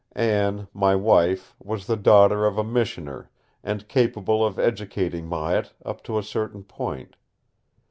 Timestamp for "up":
5.85-6.03